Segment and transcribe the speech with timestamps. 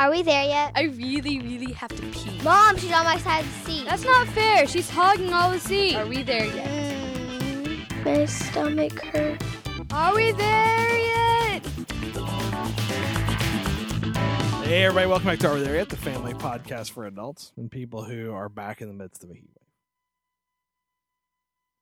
[0.00, 0.72] Are we there yet?
[0.76, 2.40] I really, really have to pee.
[2.42, 3.84] Mom, she's on my side of the seat.
[3.84, 4.66] That's not fair.
[4.66, 5.94] She's hogging all the seat.
[5.94, 7.42] Are we there yet?
[7.42, 9.44] Mm, my stomach hurts.
[9.90, 11.66] Are we there yet?
[14.64, 18.02] Hey, everybody, welcome back to Over There Yet, the family podcast for adults and people
[18.02, 19.66] who are back in the midst of a heat wave.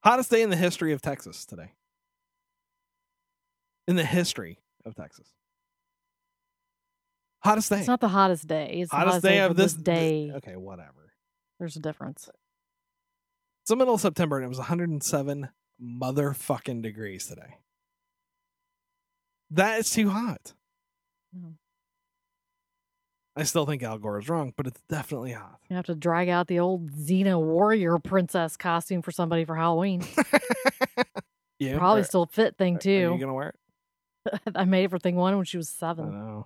[0.03, 1.71] Hottest day in the history of Texas today.
[3.87, 5.35] In the history of Texas.
[7.41, 7.79] Hottest day.
[7.79, 8.79] It's not the hottest day.
[8.81, 10.31] It's the hottest day of for this day.
[10.35, 11.13] Okay, whatever.
[11.59, 12.29] There's a difference.
[13.61, 15.49] It's the middle of September and it was 107
[15.81, 17.57] motherfucking degrees today.
[19.51, 20.53] That is too hot.
[21.33, 21.53] No.
[23.35, 25.59] I still think Al Gore is wrong, but it's definitely hot.
[25.69, 30.03] You have to drag out the old Xena warrior princess costume for somebody for Halloween.
[31.59, 33.11] yeah, Probably still fit thing too.
[33.11, 33.55] are you gonna wear
[34.25, 34.41] it?
[34.55, 36.43] I made it for thing one when she was I seven.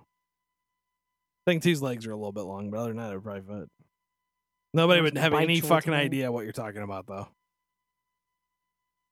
[1.46, 1.50] Know.
[1.50, 3.42] Thing two's legs are a little bit long, but other than that, it would probably
[3.42, 3.68] fit.
[4.72, 7.28] Nobody would have any fucking idea what you're talking about, though.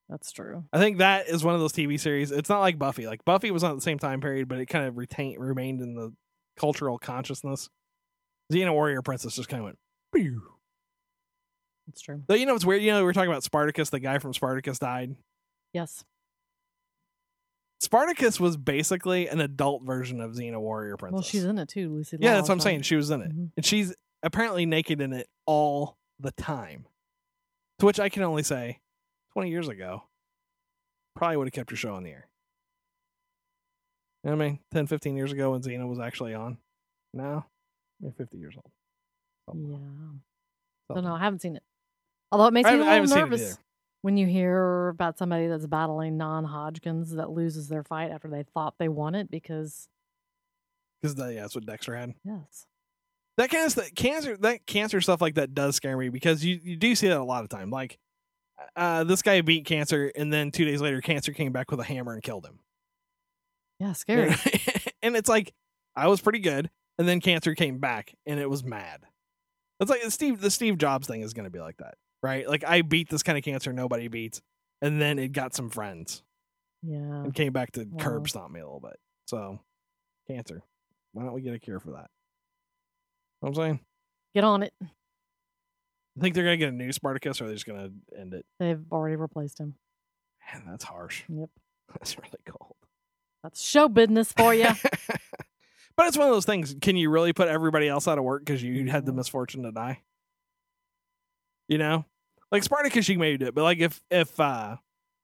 [0.08, 0.64] That's true.
[0.72, 2.32] I think that is one of those TV series.
[2.32, 3.06] It's not like Buffy.
[3.06, 5.94] Like Buffy was not the same time period, but it kind of retained remained in
[5.94, 6.12] the
[6.58, 7.70] cultural consciousness.
[8.52, 9.78] Xena Warrior Princess just kind of went.
[10.14, 10.42] Pew.
[11.86, 12.22] That's true.
[12.26, 12.82] Though you know it's weird.
[12.82, 13.88] You know we were talking about Spartacus.
[13.88, 15.16] The guy from Spartacus died.
[15.72, 16.04] Yes.
[17.82, 21.14] Spartacus was basically an adult version of Xena Warrior Princess.
[21.14, 22.16] Well, she's in it too, Lucy.
[22.20, 22.82] Yeah, Law, that's what I'm so- saying.
[22.82, 23.32] She was in it.
[23.32, 23.50] Mhm.
[23.56, 26.86] And she's apparently naked in it all the time.
[27.80, 28.80] To which I can only say
[29.32, 30.04] 20 years ago,
[31.16, 32.28] probably would have kept your show on the air.
[34.22, 34.60] You know what I mean?
[34.70, 36.58] 10, 15 years ago when Xena was actually on.
[37.12, 37.48] Now,
[38.00, 38.70] you're 50 years old.
[39.50, 39.70] Something.
[39.72, 39.78] Yeah.
[40.86, 41.04] So Something.
[41.04, 41.64] no, I haven't seen it.
[42.30, 43.58] Although it makes I me a little haven't seen it nervous.
[44.02, 48.74] When you hear about somebody that's battling non-Hodgkins that loses their fight after they thought
[48.78, 49.88] they won it because
[51.00, 52.14] Because yeah, that's what Dexter had.
[52.24, 52.66] yes,
[53.38, 56.58] That kind of st- cancer, that cancer stuff like that does scare me because you,
[56.62, 57.70] you do see that a lot of time.
[57.70, 57.98] Like,
[58.76, 61.84] uh, this guy beat cancer, and then two days later, cancer came back with a
[61.84, 62.60] hammer and killed him.
[63.80, 64.34] yeah, scary.
[65.02, 65.52] and it's like
[65.96, 69.00] I was pretty good, and then cancer came back, and it was mad.
[69.80, 72.48] It's like the Steve the Steve Jobs thing is going to be like that, right?
[72.48, 74.40] Like I beat this kind of cancer nobody beats,
[74.80, 76.22] and then it got some friends
[76.82, 76.98] yeah.
[76.98, 77.98] and came back to Wow.
[77.98, 78.98] curb stomp me a little bit.
[79.26, 79.60] So,
[80.26, 80.62] cancer.
[81.12, 82.10] Why don't we get a cure for that?
[83.40, 83.80] Know what I'm saying.
[84.34, 84.72] Get on it.
[84.82, 88.46] I think they're gonna get a new Spartacus, or they're just gonna end it.
[88.58, 89.74] They've already replaced him.
[90.52, 91.24] Man, that's harsh.
[91.28, 91.50] Yep.
[91.98, 92.76] That's really cold.
[93.42, 94.64] That's show business for you.
[95.96, 96.74] but it's one of those things.
[96.80, 99.72] Can you really put everybody else out of work because you had the misfortune to
[99.72, 100.00] die?
[101.68, 102.06] You know,
[102.52, 104.76] like Spartacus, you maybe do it, but like if if uh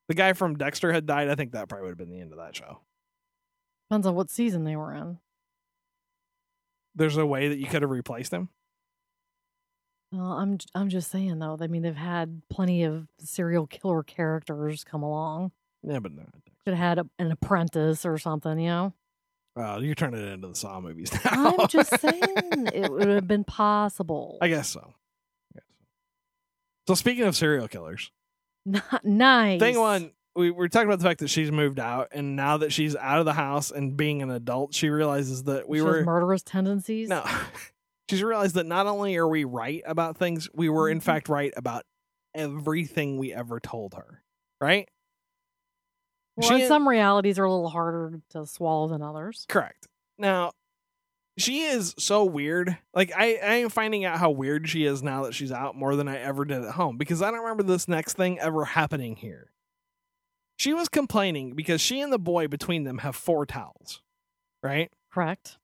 [0.09, 2.33] the guy from Dexter had died, I think that probably would have been the end
[2.33, 2.81] of that show.
[3.89, 5.19] Depends on what season they were in.
[6.94, 8.49] There's a way that you could have replaced him.
[10.11, 11.59] Well, I'm I'm just saying though.
[11.61, 15.53] I mean, they've had plenty of serial killer characters come along.
[15.83, 16.25] Yeah, but no.
[16.67, 18.94] Should have had a, an apprentice or something, you know.
[19.55, 21.56] Uh, you're turning it into the Saw movies now.
[21.59, 24.38] I'm just saying it would have been possible.
[24.41, 24.94] I guess so.
[26.88, 26.94] I guess so.
[26.94, 28.10] So speaking of serial killers,
[28.66, 29.60] Not nice.
[29.60, 32.72] Thing one, we were talking about the fact that she's moved out, and now that
[32.72, 35.93] she's out of the house and being an adult, she realizes that we She has
[35.94, 37.09] were murderous tendencies.
[37.09, 37.25] no.
[38.10, 41.03] she's realized that not only are we right about things, we were in Mhm.
[41.03, 41.84] fact right about
[42.34, 44.22] everything we ever told her.
[44.60, 44.88] Right?
[46.37, 49.44] Well, She- and some realities are a little harder to swallow than others.
[49.49, 49.87] Correct.
[50.19, 50.53] Now,
[51.38, 52.76] she is so weird.
[52.94, 55.97] Like I, I am finding out how weird she is now that she's out more
[55.97, 59.16] than I ever did at home because I don't remember this next thing ever happening
[59.16, 59.50] here.
[60.59, 64.03] She was complaining because she and the boy between them have four towels.
[64.62, 64.91] Right?
[65.12, 65.56] Correct.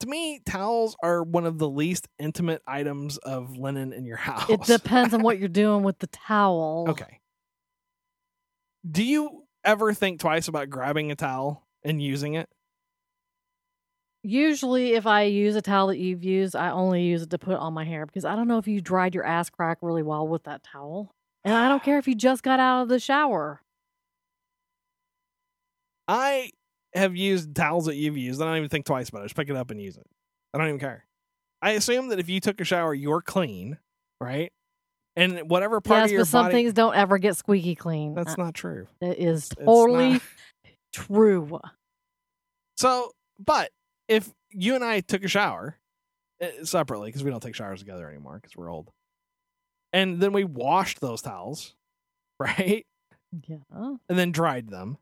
[0.00, 4.48] To me, towels are one of the least intimate items of linen in your house.
[4.48, 6.86] It depends on what you're doing with the towel.
[6.88, 7.20] Okay.
[8.88, 12.48] Do you ever think twice about grabbing a towel and using it?
[14.22, 17.56] Usually, if I use a towel that you've used, I only use it to put
[17.56, 20.28] on my hair because I don't know if you dried your ass crack really well
[20.28, 21.10] with that towel.
[21.42, 23.62] And I don't care if you just got out of the shower.
[26.06, 26.50] I
[26.94, 28.42] have used towels that you've used.
[28.42, 29.26] I don't even think twice about it.
[29.26, 30.06] Just pick it up and use it.
[30.52, 31.06] I don't even care.
[31.62, 33.78] I assume that if you took a shower, you're clean,
[34.20, 34.52] right?
[35.16, 36.54] And whatever part yes, of your but some body.
[36.54, 38.14] things don't ever get squeaky clean.
[38.14, 38.86] that's Uh, not true.
[39.00, 40.22] It's totally not.
[40.94, 41.60] true.
[42.76, 43.70] So, but
[44.10, 45.78] if you and I took a shower
[46.42, 48.90] uh, separately, because we don't take showers together anymore because we're old,
[49.92, 51.74] and then we washed those towels,
[52.38, 52.84] right?
[53.48, 53.58] Yeah.
[53.72, 54.98] And then dried them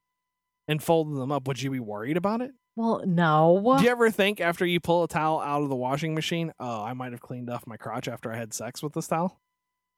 [0.68, 2.52] and folded them up, would you be worried about it?
[2.76, 3.76] Well, no.
[3.78, 6.82] Do you ever think after you pull a towel out of the washing machine, oh,
[6.84, 9.40] I might have cleaned off my crotch after I had sex with this towel?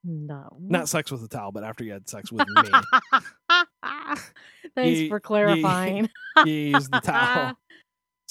[0.03, 0.57] no.
[0.59, 2.69] Not sex with the towel, but after you had sex with me.
[4.75, 6.09] Thanks You- for you- clarifying.
[6.45, 7.55] you use the towel.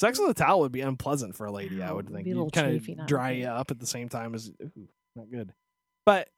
[0.01, 2.25] Sex with a towel would be unpleasant for a lady, I would think.
[2.25, 5.53] be You'd kind of dry you up at the same time as ooh, not good.
[6.07, 6.31] But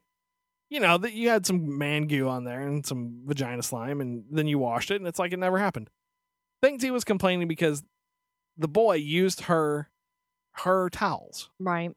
[0.69, 4.25] you know that you had some man goo on there and some vagina slime, and
[4.33, 5.91] then you washed it, and it's like it never happened.
[6.61, 7.85] Things he was complaining because
[8.57, 9.89] the boy used her
[10.55, 11.49] her towels.
[11.61, 11.93] right.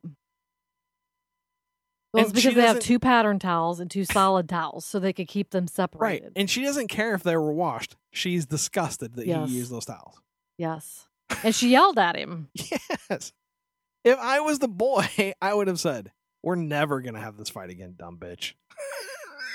[2.14, 5.12] Well, it's And because they have two pattern towels and two solid towels, so they
[5.14, 6.24] could keep them separated.
[6.26, 6.32] Right.
[6.36, 7.98] And she doesn't care if they were washed.
[8.14, 9.50] She's disgusted that Yes.
[9.50, 10.22] he used those towels.
[10.58, 11.08] yes.
[11.44, 12.50] And she yelled at him.
[13.10, 13.32] Yes.
[14.04, 15.08] If I was the boy,
[15.42, 16.12] I would have said,
[16.44, 18.54] We're never gonna have this fight again, dumb bitch.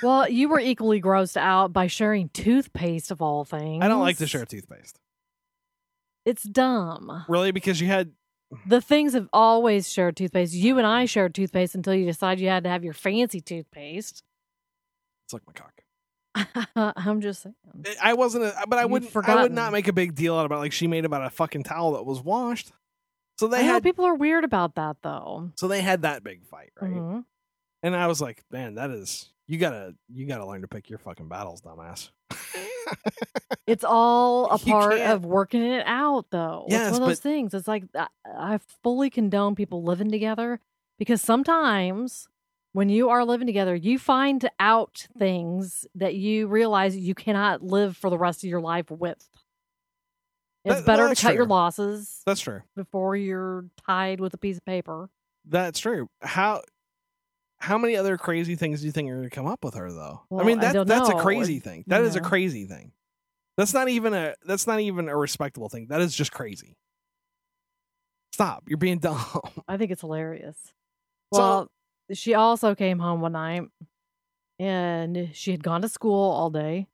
[0.02, 3.84] Well, you were equally grossed out by sharing toothpaste of all things.
[3.84, 4.98] I don't like to share toothpaste.
[6.24, 7.26] It's dumb.
[7.28, 7.50] Really?
[7.50, 8.12] Because you had
[8.66, 10.54] The things have always shared toothpaste.
[10.54, 14.22] You and I shared toothpaste until you decided you had to have your fancy toothpaste.
[15.26, 15.79] it's like my cock.
[16.76, 17.54] I'm just saying.
[18.02, 20.46] I wasn't a, but I You've wouldn't I would not make a big deal out
[20.46, 22.72] about like she made about a fucking towel that was washed.
[23.38, 25.50] So they I know had people are weird about that though.
[25.56, 26.90] so they had that big fight, right?
[26.92, 27.24] Mhm.
[27.82, 30.98] And I was like, man, that is you gotta you gotta learn to pick your
[30.98, 32.10] fucking battles, dumbass.
[33.66, 36.66] It's all a You part can't- of working it out, though.
[36.68, 37.54] Yes, it's one of those but- things.
[37.54, 40.58] It's like I, I fully condone people living together
[40.98, 42.26] because sometimes
[42.72, 47.96] when you are living together, you find out things that you realize you cannot live
[47.96, 49.18] for the rest of your life with.
[50.64, 52.60] It's That- better to cut your losses That's true.
[52.76, 55.08] before you're tied with a piece of paper.
[55.44, 56.08] That's true.
[56.22, 56.62] How
[57.58, 59.90] how many other crazy things do you think are going to come up with her
[59.90, 60.22] though?
[60.30, 61.18] I mean I that don't that's know.
[61.18, 61.84] a crazy thing.
[61.88, 62.92] That is is a crazy thing.
[63.56, 65.86] That's not even a that's not even a respectable thing.
[65.88, 66.76] That is just crazy.
[68.32, 68.64] Stop.
[68.68, 69.18] You're being dumb.
[69.66, 70.56] I think it's hilarious.
[71.32, 71.70] So- Well,
[72.12, 73.62] she also came home one night
[74.58, 76.86] and she had gone to school all day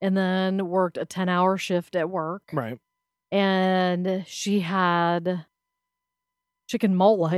[0.00, 2.42] and then worked a 10 hour shift at work.
[2.52, 2.78] right.
[3.32, 5.46] And she had
[6.68, 7.28] chicken mole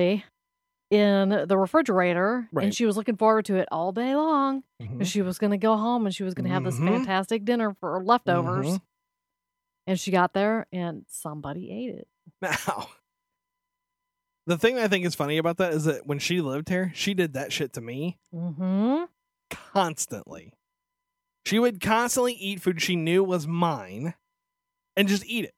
[0.90, 2.64] in the refrigerator Right.
[2.64, 4.62] and she was looking forward to it all day long.
[4.80, 4.90] Mhm.
[5.00, 6.86] And she was going to go home and she was going to have this Mhm.
[6.88, 8.66] fantastic dinner for her leftovers.
[8.66, 8.82] Mhm.
[9.86, 12.08] And she got there and somebody ate it.
[12.42, 12.88] Now,
[14.46, 17.14] the thing I think is funny about that is that when she lived here, she
[17.14, 19.04] did that shit to me Mm-hmm.
[19.50, 20.52] constantly.
[21.46, 24.14] She would constantly eat food she knew was mine
[24.96, 25.54] and just eat it.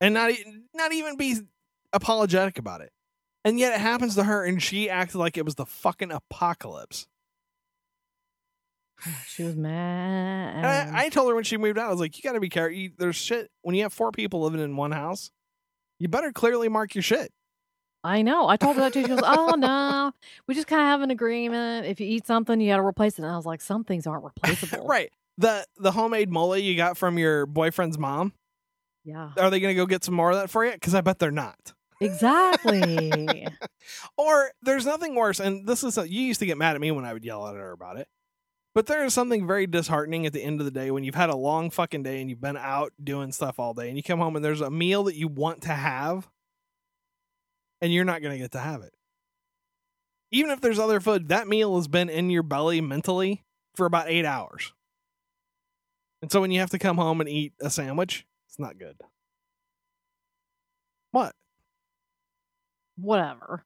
[0.00, 0.32] And not
[0.74, 1.36] not even be
[1.92, 2.92] apologetic about it.
[3.44, 7.06] And yet it happens to her and she acted like it was the fucking apocalypse.
[9.26, 10.64] She was mad.
[10.92, 12.48] I, I told her when she moved out, I was like, you got to be
[12.48, 12.88] careful.
[12.98, 13.50] There's shit.
[13.62, 15.30] When you have four people living in one house,
[16.00, 17.32] you better clearly mark your shit.
[18.04, 18.48] I know.
[18.48, 19.02] I told her that too.
[19.02, 20.12] She goes, "Oh no,
[20.46, 21.86] we just kind of have an agreement.
[21.86, 24.06] If you eat something, you got to replace it." And I was like, "Some things
[24.06, 25.10] aren't replaceable." right.
[25.38, 28.32] The the homemade mole you got from your boyfriend's mom,
[29.04, 29.30] Yeah.
[29.38, 30.72] are they going to go get some more of that for you?
[30.72, 31.72] Because I bet they're not.
[32.00, 33.46] Exactly.
[34.18, 36.90] Or there's nothing worse, and this is uh, you used to get mad at me
[36.90, 38.06] when I would yell at her about it.
[38.74, 41.30] But there is something very disheartening at the end of the day when you've had
[41.30, 44.18] a long fucking day and you've been out doing stuff all day and you come
[44.18, 46.28] home and there's a meal that you want to have
[47.80, 48.92] and you're not going to get to have it.
[50.30, 53.44] Even if there's other food, that meal has been in your belly mentally
[53.74, 54.72] for about eight hours.
[56.20, 58.96] And so when you have to come home and eat a sandwich, it's not good.
[61.12, 61.32] What?
[62.96, 63.64] Whatever.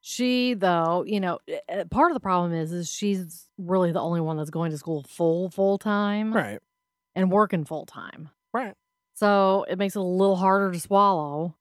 [0.00, 4.00] She though, you know, eh, eh, part of the problem is is she's really the
[4.00, 6.58] only one that's going to school full full time Right.
[7.14, 8.28] and working full time.
[8.52, 8.74] Right.
[9.14, 11.56] So it makes it a little harder to swallow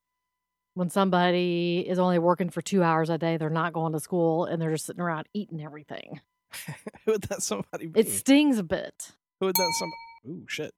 [0.74, 3.38] when somebody is only working for two hours a day.
[3.38, 6.20] They're not going to school and they're just sitting around eating everything.
[7.06, 8.00] Who would that somebody be?
[8.00, 9.12] It stings a bit.
[9.40, 9.92] Who would that some?
[10.32, 10.72] Ooh, shit.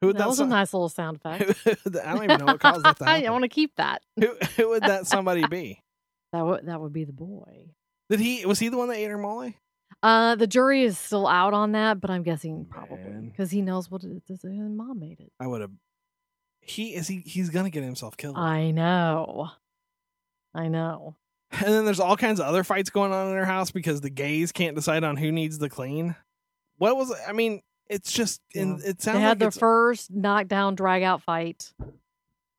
[0.00, 0.28] Who would that that?
[0.28, 1.66] was some- a nice little sound effect.
[1.66, 4.02] I don't even know what caused that I want to keep that.
[4.18, 5.82] who, who would that somebody be?
[6.32, 7.70] That would that would be the boy.
[8.10, 8.44] Did he?
[8.46, 9.52] Was he the one that ate her mole?
[10.02, 13.28] Uh, the jury is still out on that, but I'm guessing probably Man.
[13.30, 14.42] because he knows what it is.
[14.42, 15.32] His mom made it.
[15.40, 15.70] I would have.
[16.66, 17.20] He is he.
[17.20, 18.36] He's gonna get himself killed.
[18.36, 19.50] I know.
[20.54, 21.16] I know.
[21.52, 24.10] and then there's all kinds of other fights going on in her house because the
[24.10, 26.16] gays can't decide on who needs to clean.
[26.78, 27.14] What was?
[27.26, 28.40] I mean, it's just.
[28.54, 28.90] In, Yeah.
[28.90, 31.72] it sounds they had like their first knockdown drag out fight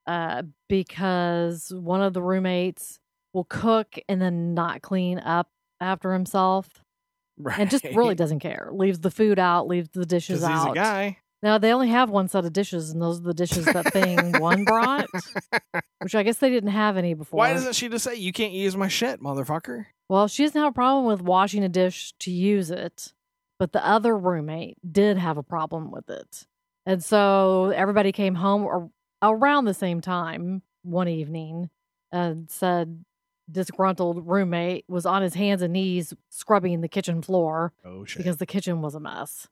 [0.05, 2.99] uh, because one of the roommates
[3.33, 5.49] will cook and then not clean up
[5.81, 6.69] after himself
[7.37, 7.59] right.
[7.59, 8.69] and just really doesn't care.
[8.71, 10.71] Leaves the food out, leaves the dishes 'Cause he's out.
[10.71, 11.17] a guy.
[11.43, 14.39] Now they only have one set of dishes, and those are the dishes that thing
[14.39, 15.07] one brought,
[16.01, 17.37] which I guess they didn't have any before.
[17.37, 19.85] Why doesn't she just say you can't use my shit, motherfucker?
[20.09, 23.13] Well, she doesn't have a problem with washing a dish to use it,
[23.59, 26.47] but the other roommate did have a problem with it.
[26.85, 28.89] And so everybody came home ar-
[29.21, 31.69] around the same time one evening
[32.11, 33.03] and said
[33.51, 38.45] disgruntled roommate was on his hands and knees scrubbing the kitchen floor Oh because the
[38.45, 39.47] kitchen was a mess.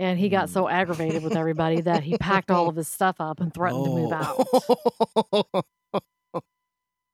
[0.00, 0.52] And he got mm.
[0.52, 3.90] so aggravated with everybody that he packed all of his stuff up and threatened to
[3.90, 4.40] move out.
[4.40, 5.24] out.
[5.32, 5.62] Oh.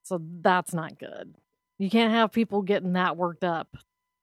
[0.04, 1.34] So that's not good.
[1.80, 3.76] You can't have people getting that worked up.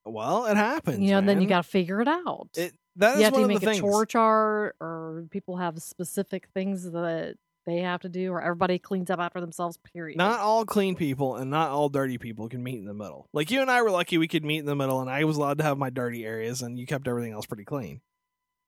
[0.06, 0.98] well, it happens.
[0.98, 2.48] you know, and then you got to figure it out.
[2.56, 2.72] it.
[2.96, 3.80] That is you have one to make a things.
[3.80, 7.34] chore chart, or people have specific things that
[7.66, 9.76] they have to do, or everybody cleans up after themselves.
[9.92, 10.16] Period.
[10.16, 13.28] Not all clean people and not all dirty people can meet in the middle.
[13.34, 15.36] Like you and I were lucky we could meet in the middle, and I was
[15.36, 18.00] allowed to have my dirty areas, and you kept everything else pretty clean.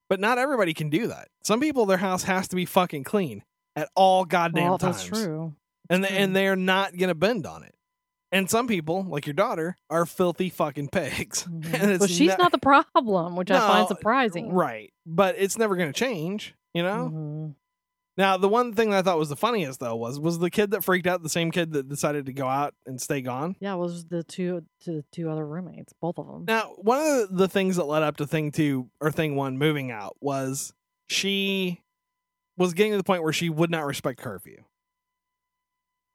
[0.08, 1.28] But not everybody can do that.
[1.42, 3.42] Some people, their house has to be fucking clean
[3.74, 5.08] at all goddamn well, times.
[5.08, 5.54] that's true.
[5.90, 7.74] and they, and they're not gonna bend on it.
[8.32, 11.44] And some people, like your daughter, are filthy fucking pigs.
[11.50, 11.74] Mhm.
[11.74, 14.52] And it's But she's ne- not the problem, which I find surprising.
[14.52, 14.92] right?
[15.06, 16.54] But it's never gonna change.
[16.74, 17.10] You know.
[17.12, 17.54] Mhm.
[18.16, 20.70] Now, the one thing that I thought was the funniest though was was the kid
[20.70, 23.56] that freaked out, the same kid that decided to go out and stay gone.
[23.60, 26.44] Yeah, it was the two to the two other roommates, both of them.
[26.46, 29.58] Now, one of the, the things that led up to thing two or thing one
[29.58, 30.72] moving out was
[31.08, 31.82] she
[32.56, 34.64] was getting to the point where she would not respect curfew.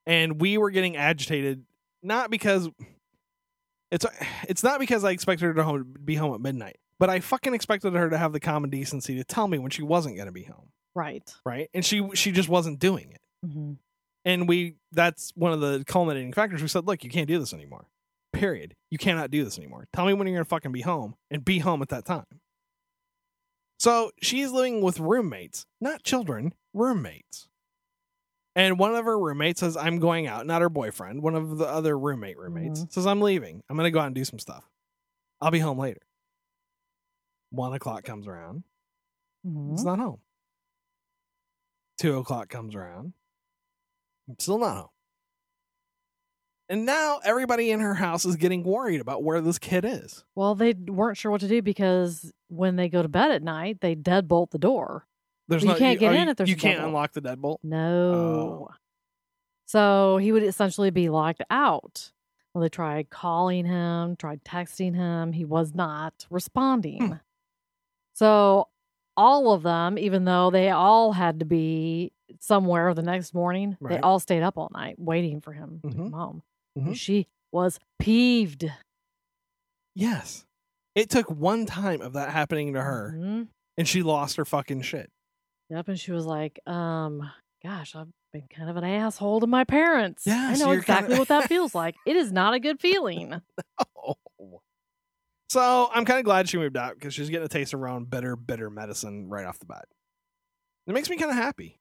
[0.08, 1.64] And we were getting agitated,
[2.02, 2.68] not because
[3.92, 4.06] it's
[4.48, 7.54] it's not because I expected her to home, be home at midnight, but I fucking
[7.54, 10.32] expected her to have the common decency to tell me when she wasn't going to
[10.32, 11.34] be home, Right.
[11.46, 11.70] right?
[11.74, 13.22] And she she just wasn't doing it.
[13.46, 13.74] hmm
[14.26, 16.62] And we that's one of the culminating factors.
[16.62, 17.86] We said, look, you can't do this anymore.
[18.34, 18.76] Period.
[18.90, 19.88] You cannot do this anymore.
[19.94, 22.26] Tell me when you're gonna fucking be home and be home at that time.
[23.80, 27.48] So she's living with roommates, not children, roommates.
[28.56, 31.24] And one of her roommates says, I'm going out, not her boyfriend.
[31.24, 33.64] One of the other roommate roommates says, I'm leaving.
[33.70, 34.70] I'm gonna go out and do some stuff.
[35.40, 36.02] I'll be home later.
[37.50, 38.64] One o'clock comes around.
[39.44, 40.20] hmm It's not home.
[42.02, 43.14] Two o'clock comes around.
[44.32, 44.88] It's still not home.
[46.68, 50.24] And now everybody in her house is getting worried about where this kid is.
[50.34, 53.82] Well, they weren't sure what to do because when they go to bed at night,
[53.82, 55.06] they deadbolt the door.
[55.48, 56.86] There's You not, can't get oh, in if there's you a can't deadbolt.
[56.86, 57.58] unlock the deadbolt.
[57.62, 58.14] No.
[58.14, 58.68] Oh.
[59.68, 62.12] So he would essentially be locked out.
[62.54, 65.34] Well, they tried calling him, tried texting him.
[65.34, 67.06] He was not responding.
[67.08, 67.14] Hmm.
[68.14, 68.70] So
[69.18, 74.00] all of them, even though they all had to be somewhere the next morning, they
[74.00, 75.96] all stayed up all night waiting for him to Mhm.
[75.98, 76.44] come home.
[76.78, 76.96] Mhm.
[76.96, 78.72] She was peeved.
[79.96, 80.46] Yes.
[80.96, 83.48] It took one time of that happening to her, Mhm.
[83.78, 85.10] and she lost her fucking shit.
[85.70, 87.30] Yep, and she was like, um,
[87.64, 90.26] gosh, I've been kind of an asshole to my parents.
[90.26, 91.96] Yeah, I know you're exactly kinda- what that feels like.
[92.06, 93.42] It is not a good feeling.
[93.78, 93.84] Oh.
[95.52, 97.90] So I'm kind of glad she moved out because she's getting a taste of her
[97.90, 99.84] own bitter, bitter medicine right off the bat.
[100.88, 101.78] It makes me kind of happy.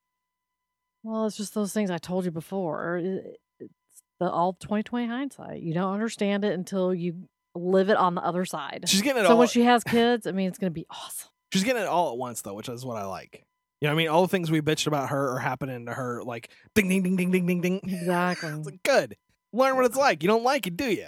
[1.04, 2.96] Well, it's just those things I told you before.
[2.96, 5.62] It- It's the all 2020 hindsight.
[5.62, 8.86] You don't understand it until you live it on the other side.
[8.88, 9.38] She's getting it So all.
[9.38, 11.28] when she has kids, I mean, it's going to be awesome.
[11.52, 13.44] She's getting it all at once though, which is what I like.
[13.80, 15.92] You know, what I mean, all the things we bitched about her are happening to
[15.94, 17.80] her, like ding, ding, ding, ding, ding, ding, ding.
[17.84, 18.50] Exactly.
[18.54, 19.16] It's like good.
[19.52, 20.24] Learn what it's like.
[20.24, 21.06] You don't like it, do you?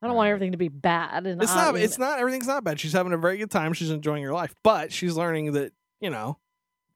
[0.00, 1.26] I don't want everything to be bad.
[1.26, 1.76] And It's not.
[1.76, 2.18] It's not.
[2.20, 2.78] Everything's not bad.
[2.78, 3.72] She's having a very good time.
[3.72, 6.38] She's enjoying her life, but she's learning that you know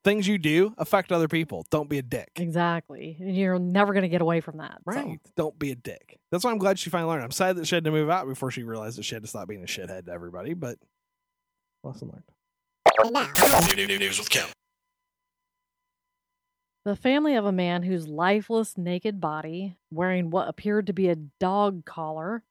[0.04, 1.64] things you do affect other people.
[1.70, 2.30] Don't be a dick.
[2.36, 3.16] Exactly.
[3.20, 4.78] And You're never going to get away from that.
[4.78, 4.80] so.
[4.84, 5.18] Right.
[5.36, 6.18] Don't be a dick.
[6.30, 7.24] That's why I'm glad she finally learned.
[7.24, 9.28] I'm sad that she had to move out before she realized that she had to
[9.28, 10.78] stop being a shithead to everybody, but
[11.84, 12.24] lesson learned.
[13.98, 14.46] News with Kim.
[16.84, 21.14] The family of a man whose lifeless, naked body, wearing what appeared to be a
[21.14, 22.42] dog collar,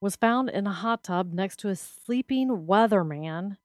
[0.00, 3.56] was found in a hot tub next to a sleeping weatherman,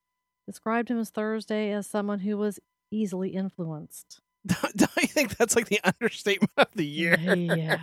[0.45, 2.59] described him as Thursday as someone who was
[2.91, 4.21] easily influenced.
[4.45, 7.17] Don't you think that's like the understatement of the year?
[7.19, 7.79] Yeah.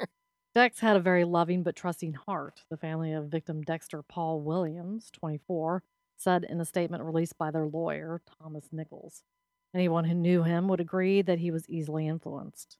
[0.54, 5.10] Dex had a very loving but trusting heart, the family of victim Dexter Paul Williams,
[5.12, 5.82] 24,
[6.16, 9.22] said in a statement released by their lawyer, Thomas Nichols.
[9.74, 12.78] Anyone who knew him would agree that he was easily influenced.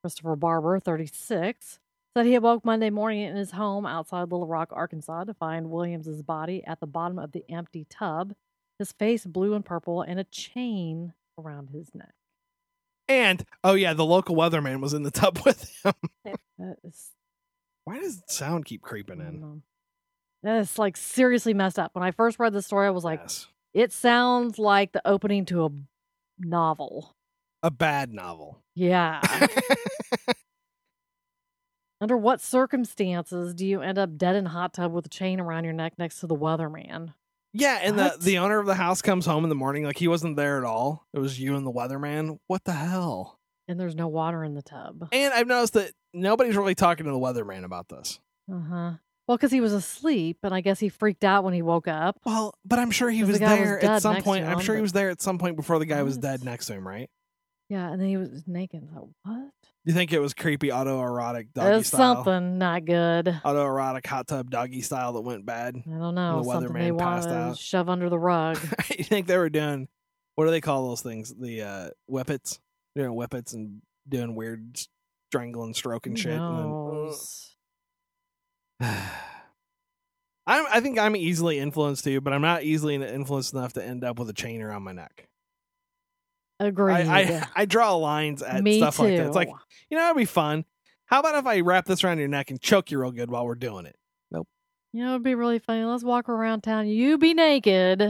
[0.00, 1.80] Christopher Barber, 36,
[2.16, 6.22] said he awoke Monday morning in his home outside Little Rock, Arkansas, to find Williams's
[6.22, 8.34] body at the bottom of the empty tub,
[8.78, 12.14] his face blue and purple, and a chain around his neck.
[13.08, 15.94] And oh yeah, the local weatherman was in the tub with him.
[16.84, 17.10] Is
[17.84, 19.40] Why does sound keep creeping in?
[19.40, 19.62] know.
[20.42, 21.94] That is like seriously messed up.
[21.94, 23.46] When I first read the story, I was like, Yes.
[23.74, 25.70] It sounds like the opening to a
[26.38, 27.16] novel.
[27.62, 28.62] A bad novel.
[28.74, 29.20] Yeah.
[32.02, 35.38] Under what circumstances do you end up dead in a hot tub with a chain
[35.38, 37.14] around your neck next to the weatherman?
[37.52, 38.18] yeah, and What?
[38.18, 40.58] the the owner of the house comes home in the morning like he wasn't there
[40.58, 41.06] at all.
[41.14, 42.38] It was you and the weatherman.
[42.48, 43.38] What the hell?
[43.68, 45.08] And there's no water in the tub.
[45.12, 48.18] And I've noticed that nobody's really talking to the weatherman about this.
[48.52, 48.92] Uh huh.
[49.28, 52.18] Well, because he was asleep, and I guess he freaked out when he woke up.
[52.24, 54.44] Well, but I'm sure he was was there dead at some point.
[54.44, 56.72] I'm sure he was there at some point before the guy was dead next to
[56.74, 57.08] him, right?
[57.72, 58.86] Yeah, and then he was naked.
[58.92, 59.50] Thought, what?
[59.86, 62.16] You think it was creepy autoerotic doggy There's style?
[62.16, 63.40] something not good.
[63.46, 65.76] Autoerotic hot tub doggy style that went bad.
[65.86, 66.42] I don't know.
[66.42, 67.56] the Something they passed out.
[67.56, 68.58] shove under the rug.
[68.98, 69.88] you think they were doing
[70.34, 71.32] what do they call those things?
[71.34, 72.60] The uh whippets,
[72.94, 74.78] doing whippets and doing weird
[75.30, 76.38] strangling, stroking shit.
[76.38, 77.14] And
[78.80, 78.98] then,
[80.46, 84.04] I'm, I think I'm easily influenced too, but I'm not easily influenced enough to end
[84.04, 85.30] up with a chain around my neck.
[86.66, 87.06] Agreed.
[87.06, 89.02] I, I I draw lines at Me stuff too.
[89.04, 89.26] like that.
[89.26, 89.48] It's like
[89.90, 90.64] you know, it'd be fun.
[91.06, 93.44] How about if I wrap this around your neck and choke you real good while
[93.44, 93.96] we're doing it?
[94.30, 94.48] Nope.
[94.92, 95.84] You know, it'd be really funny.
[95.84, 96.86] Let's walk around town.
[96.88, 98.00] You be naked.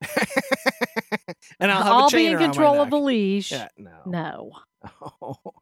[1.58, 3.50] and I'll have a chain be in control of the leash.
[3.50, 4.02] Yeah, no.
[4.06, 4.52] No.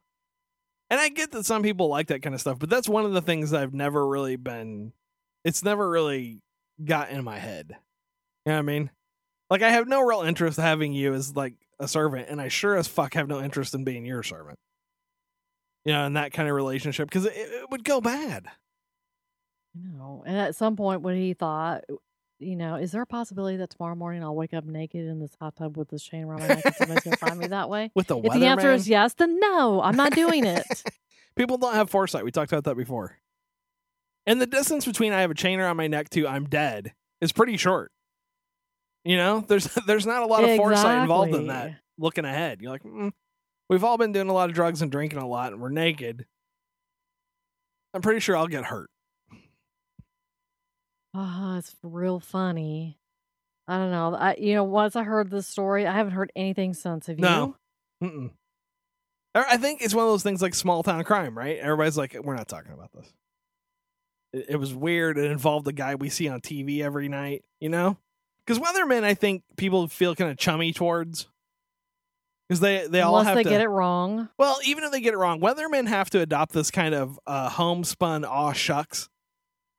[0.91, 3.13] and I get that some people like that kind of stuff, but that's one of
[3.13, 4.93] the things that I've never really been.
[5.45, 6.43] It's never really
[6.85, 7.69] got in my head.
[8.45, 8.91] You know what I mean?
[9.49, 12.77] Like I have no real interest having you as like a servant, and I sure
[12.77, 14.59] as fuck have no interest in being your servant.
[15.85, 18.47] You know, in that kind of relationship because it, it would go bad.
[19.75, 21.85] You know, and at some point when he thought,
[22.39, 25.37] you know, is there a possibility that tomorrow morning I'll wake up naked in this
[25.41, 27.91] hot tub with this chain around my neck and somebody's gonna find me that way?
[27.95, 30.65] With the If the answer weatherman, is yes, then no, I'm not doing it.
[31.37, 32.25] people don't have foresight.
[32.25, 33.19] We talked about that before.
[34.27, 37.33] And the distance between I have a chain around my neck to I'm dead is
[37.33, 37.93] pretty short.
[39.07, 41.77] You know, there's there's not a lot of foresight involved in that.
[41.97, 43.13] Looking ahead, you're like, mm,
[43.71, 46.27] we've all been doing a lot of drugs and drinking a lot, and we're naked.
[47.95, 48.91] I'm pretty sure I'll get hurt.
[51.15, 52.99] Oh, it's real funny.
[53.69, 54.15] I don't know.
[54.15, 57.07] I you know, once I heard this story, I haven't heard anything since.
[57.07, 57.23] Have you?
[57.23, 57.57] No.
[58.03, 58.31] Mm-mm.
[59.37, 61.59] I I think it's one of those things like small town crime, right?
[61.59, 63.11] Everybody's like, we're not talking about this.
[64.33, 65.17] It, it was weird.
[65.17, 67.99] It involved the guy we see on TV every night, you know?
[68.47, 71.29] Because weathermen, I think people feel kind of chummy towards.
[72.49, 73.49] Because they, they all Unless have they to.
[73.49, 74.29] get it wrong.
[74.39, 77.49] Well, even if they get it wrong, weathermen have to adopt this kind of uh,
[77.49, 79.09] homespun aw shucks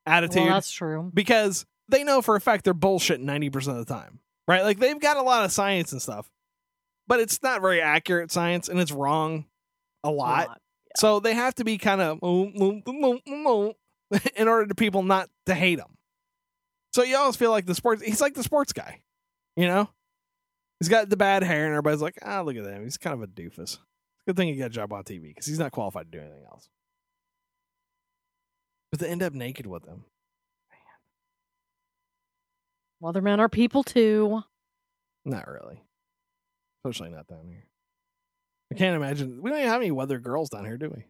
[0.06, 1.10] attitude Well, that's true.
[1.14, 4.64] because they know for a fact they're bullshit 90% of the time, right?
[4.64, 6.30] Like they've got a lot of science and stuff,
[7.08, 9.46] but it's not very accurate science and it's wrong
[10.04, 10.50] a lot.
[10.50, 10.62] Lot.
[10.98, 13.74] So they have to be kind of mm, mm, mm,
[14.36, 15.97] in order to people not to hate him.
[16.98, 19.02] So you always feel like the sports, he's like the sports guy,
[19.56, 19.88] you know?
[20.80, 22.84] He's got the bad hair and everybody's like, ah, look at him.
[22.84, 23.78] He's kind of a doofus.
[24.26, 26.46] Good thing he got a job on TV because he's not qualified to do anything
[26.52, 26.70] else.
[28.92, 30.06] But to end up naked with him.
[33.00, 34.42] Weathermen are people too.
[35.24, 35.84] Not really.
[36.84, 37.68] Especially not down here.
[38.74, 39.40] I can't imagine.
[39.40, 41.06] We don't even have any weather girls down here, do we?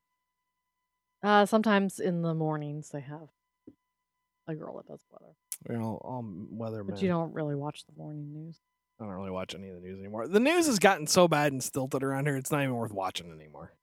[1.24, 3.30] Uh, sometimes in the mornings they have
[4.48, 5.34] a girl that does weather,
[5.66, 8.60] We're all, all weather but you don't really watch the morning news.
[9.00, 10.28] I don't really watch any of the news anymore.
[10.28, 13.32] The news has gotten so bad and stilted around here, it's not even worth watching
[13.32, 13.74] anymore.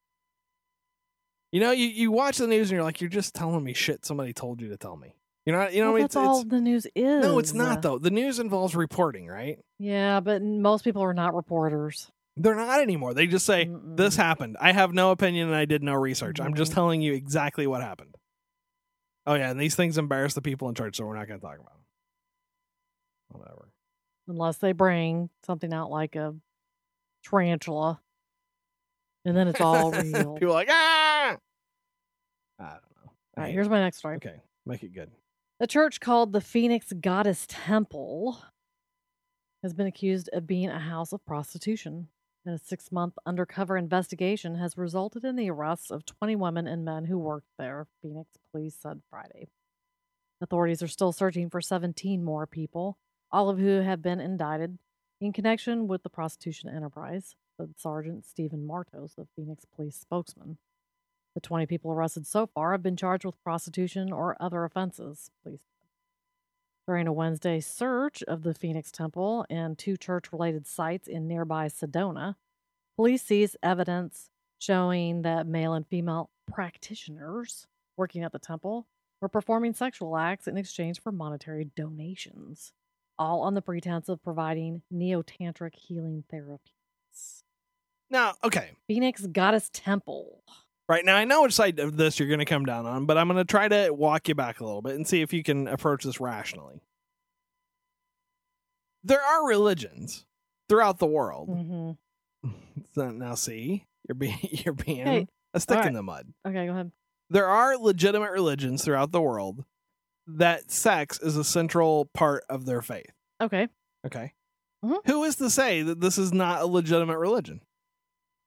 [1.53, 4.05] You know, you, you watch the news and you're like, you're just telling me shit
[4.05, 5.15] somebody told you to tell me.
[5.47, 7.23] You know, you know, well, it's, that's all it's the news is.
[7.23, 7.99] no, it's not though.
[7.99, 9.59] The news involves reporting, right?
[9.79, 12.11] Yeah, but most people are not reporters.
[12.37, 13.15] They're not anymore.
[13.15, 14.19] They just say this Mm-mm.
[14.19, 14.57] happened.
[14.61, 16.41] I have no opinion and I did no research.
[16.41, 18.17] I'm just telling you exactly what happened.
[19.27, 21.47] Oh yeah, and these things embarrass the people in church, so we're not going to
[21.47, 21.81] talk about them.
[23.41, 23.69] Whatever.
[24.29, 26.35] unless they bring something out like a
[27.25, 28.01] tarantula,
[29.25, 30.35] and then it's all real.
[30.35, 31.37] people are like ah.
[32.61, 33.13] I don't know.
[33.37, 34.17] I All right, here's my next story.
[34.17, 34.41] okay.
[34.67, 35.11] Make it good.
[35.61, 38.39] A church called the Phoenix Goddess Temple
[39.63, 42.09] has been accused of being a house of prostitution.
[42.47, 47.07] A six month undercover investigation has resulted in the arrests of 20 women and men
[47.07, 49.49] who worked there, Phoenix police said Friday.
[50.43, 52.99] Authorities are still searching for 17 more people,
[53.33, 54.79] all of who have been indicted
[55.23, 60.59] in connection with the prostitution enterprise, said Sergeant Stephen Martos, the Phoenix police spokesman.
[61.35, 65.61] The 20 people arrested so far have been charged with prostitution or other offenses, police.
[66.87, 71.67] During a Wednesday search of the Phoenix Temple and two church related sites in nearby
[71.69, 72.35] Sedona,
[72.97, 77.67] police seized evidence showing that male and female practitioners
[77.97, 78.87] working at the temple
[79.23, 82.73] were performing sexual acts in exchange for monetary donations.
[83.19, 87.43] all on the pretense of providing neo-tantric healing therapies.
[88.11, 88.73] Now, okay.
[88.87, 90.43] Phoenix Goddess Temple.
[90.89, 93.17] Right now, I know which side of this you're going to come down on, but
[93.17, 95.43] I'm going to try to walk you back a little bit and see if you
[95.43, 96.83] can approach this rationally.
[99.03, 100.25] There are religions
[100.69, 101.49] throughout the world.
[101.49, 101.91] hmm
[102.93, 106.33] So now, see, you're being you're being Hey, a stick all in the mud.
[106.47, 106.93] Okay, go ahead.
[107.31, 109.65] There are legitimate religions throughout the world
[110.27, 113.11] that sex is a central part of their faith.
[113.43, 113.69] Okay.
[114.07, 114.33] Okay,
[114.85, 114.99] Mhm.
[115.07, 117.63] Who is to say that this is not a legitimate religion?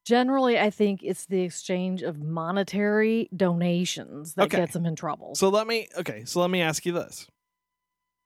[0.08, 4.58] Generally, I think it's the exchange of monetary donations that Okay.
[4.60, 5.36] gets them in trouble.
[5.36, 7.28] So let me okay, so let me ask you this.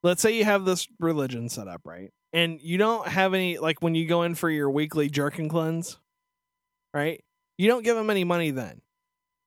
[0.03, 2.11] Let's say you have this religion set up, right?
[2.33, 5.49] And you don't have any like when you go in for your weekly jerk and
[5.49, 5.97] cleanse,
[6.93, 7.23] right?
[7.57, 8.81] You don't give them any money then.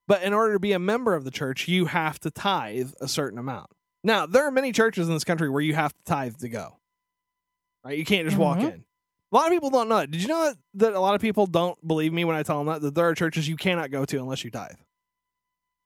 [0.08, 3.06] But in order to be a member of the church, you have to tithe a
[3.06, 3.70] certain amount.
[4.02, 6.78] Now, there are many churches in this country where you have to tithe to go.
[7.84, 7.96] Right?
[7.96, 8.72] You can't just walk Mhm.
[8.72, 8.84] in.
[9.34, 10.12] A lot of people don't know that.
[10.12, 12.68] Did you know that, a lot of people don't believe me when I tell them
[12.68, 14.76] that that there are churches you cannot go to unless you tithe?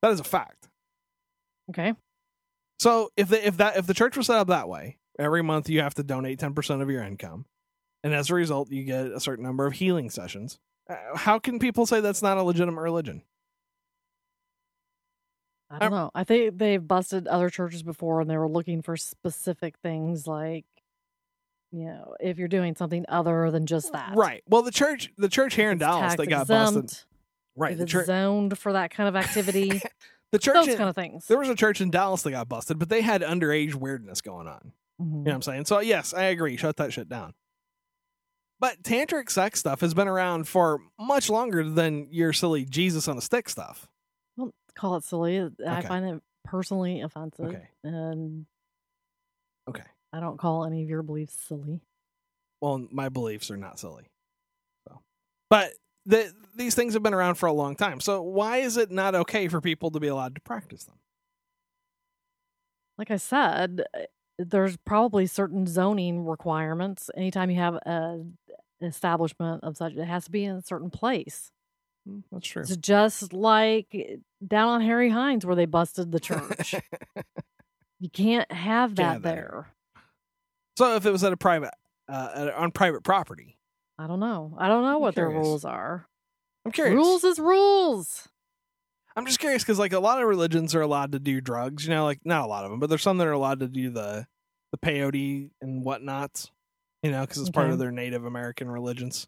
[0.02, 0.68] That is a fact.
[1.70, 1.94] okay.
[2.78, 5.68] So if the, if that if the church was set up that way, every month
[5.68, 7.46] you have to donate ten percent of your income,
[8.04, 10.58] and as a result you get a certain number of healing sessions.
[10.88, 13.22] Uh, how can people say that's not a legitimate religion?
[15.70, 16.10] I don't know.
[16.14, 20.64] I think they've busted other churches before and they were looking for specific things like,
[21.72, 24.12] you know, if you're doing something other than just that.
[24.16, 24.42] Right.
[24.48, 27.04] Well, the church the church here in Dallas that got busted.
[27.56, 27.76] Right.
[27.76, 29.80] The church zoned for that kind of activity,
[30.32, 31.26] the church those in- kind of things.
[31.26, 34.46] there was a church in Dallas that got busted, but they had underage weirdness going
[34.46, 34.72] on.
[35.00, 35.06] Mhm.
[35.10, 35.64] You know what I'm saying?
[35.66, 36.56] So yes, I agree.
[36.56, 37.34] Shut that shit down.
[38.60, 43.16] But tantric sex stuff has been around for much longer than your silly Jesus on
[43.16, 43.86] a stick stuff.
[44.36, 45.38] Don't call it silly.
[45.38, 45.86] I Okay.
[45.88, 47.46] find it personally offensive.
[47.46, 47.68] Okay.
[47.84, 48.46] And
[49.68, 49.84] Okay.
[50.12, 51.80] I don't call any of your beliefs silly.
[52.60, 54.10] well my beliefs are not silly
[54.88, 55.00] so
[55.50, 55.72] but
[56.06, 59.14] the, these things have been around for a long time so why is it not
[59.14, 60.96] okay for people to be allowed to practice them
[62.96, 64.00] Like I said, uh,
[64.40, 67.10] there's probably certain zoning requirements.
[67.16, 68.24] Anytime you have a
[68.80, 71.52] establishment of such, it has to be in a certain place.
[72.06, 76.18] Hmm, that's true It's just like eh, down on Harry Hines where they busted the
[76.20, 76.74] church.
[78.00, 79.66] you can't have that have that there.
[80.78, 81.72] So if it was at a private
[82.08, 83.56] uh, on private property
[84.00, 84.54] I don't know.
[84.58, 86.06] I don't know I'm what their rules are.
[86.64, 88.28] i'm curious Rules is rules.
[89.16, 91.90] i'm just curious because like a lot of religions are allowed to do drugs you
[91.90, 93.90] know like not a lot of them but there's some that are allowed to do
[93.90, 94.26] the
[94.72, 96.50] the peyote and whatnot
[97.02, 99.26] you know because it's part of their native american religions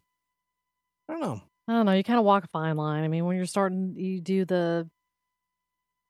[1.09, 1.93] i don't know I don't know.
[1.93, 3.03] You kind of walk a fine line.
[3.03, 4.89] I mean, when you're starting, you do the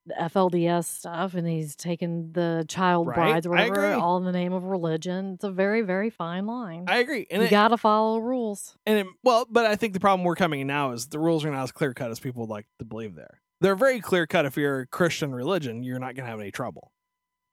[0.09, 3.15] FLDS stuff, and he's taking the child Right.
[3.15, 5.33] brides or whatever, all in the name of religion.
[5.35, 6.85] It's a very, very fine line.
[6.87, 8.75] i agree and you it, got to follow rules.
[8.85, 11.45] And it, well, but I think the problem we're coming in now is the rules
[11.45, 13.41] are not as clear cut as people would like to believe they're.
[13.61, 14.45] They're very clear cut.
[14.45, 16.91] If you're a Christian religion, you're not going to have any trouble.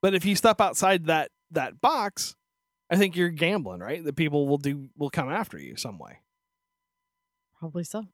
[0.00, 2.34] But if you step outside that that box,
[2.90, 4.02] I think you're gambling, right?
[4.02, 6.20] That people will do will come after you some way.
[7.58, 8.06] Probably so.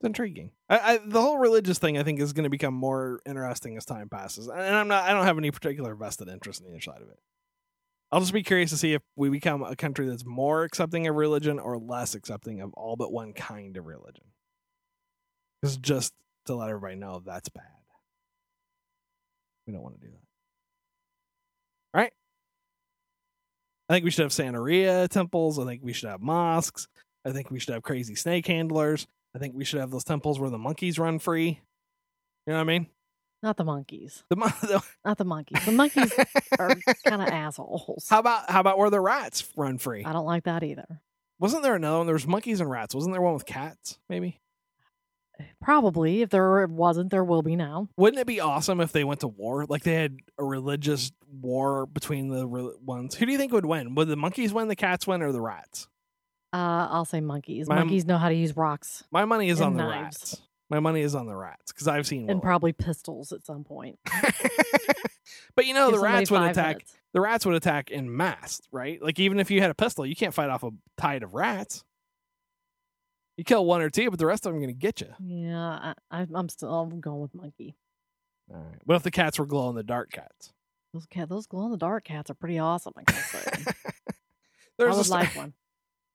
[0.00, 0.50] It's intriguing.
[0.68, 3.84] I, I, the whole religious thing, I think, is going to become more interesting as
[3.84, 4.48] time passes.
[4.48, 5.04] And I'm not.
[5.04, 7.18] I don't have any particular vested interest in either side of it.
[8.12, 11.16] I'll just be curious to see if we become a country that's more accepting of
[11.16, 14.24] religion or less accepting of all but one kind of religion.
[15.80, 16.12] Just
[16.46, 17.64] to let everybody know, that's bad.
[19.66, 20.20] We don't want to do that.
[21.98, 22.12] Right.
[23.88, 25.58] I think we should have Santeria temples.
[25.58, 26.86] I think we should have mosques.
[27.24, 29.06] I think we should have crazy snake handlers.
[29.34, 31.60] I think we should have those temples where the monkeys run free.
[32.46, 32.86] You know what I mean?
[33.42, 34.24] Not the monkeys.
[34.30, 35.64] The, mon- the Not the monkeys.
[35.64, 36.12] The monkeys
[36.58, 38.06] are kind of assholes.
[38.08, 40.04] how about how about where the rats run free?
[40.04, 41.00] I don't like that either.
[41.40, 42.06] Wasn't there another one?
[42.06, 42.94] There was monkeys and rats.
[42.94, 43.98] Wasn't there one with cats?
[44.08, 44.40] Maybe.
[45.60, 46.22] Probably.
[46.22, 47.88] If there wasn't, there will be now.
[47.96, 49.66] Wouldn't it be awesome if they went to war?
[49.66, 53.16] Like they had a religious war between the re- ones.
[53.16, 53.94] Who do you think would win?
[53.96, 55.88] Would the monkeys win, the cats win, or the rats?
[56.54, 57.68] Uh, I'll say monkeys.
[57.68, 60.02] My- monkeys know how to use rocks My money is on the knives.
[60.04, 60.40] rats.
[60.70, 62.22] My money is on the rats because I've seen.
[62.22, 62.30] One.
[62.30, 62.42] And Willow.
[62.42, 63.98] probably pistols at some point.
[65.56, 66.80] but you know, Give the rats would attack.
[66.80, 66.96] heads.
[67.12, 69.00] The rats would attack in mass, right?
[69.02, 71.84] Like even if you had a pistol, you can't fight off a tide of rats.
[73.36, 75.08] You kill one or two, but the rest of them are going to get you.
[75.20, 77.76] Yeah, I, I'm still I'm going with monkey.
[78.52, 78.78] All right.
[78.84, 80.52] What if the cats were glow in the dark cats?
[80.92, 82.92] Those cat, those glow in the dark cats are pretty awesome.
[82.96, 83.92] I gotta say, I
[84.78, 85.52] There's a would like one.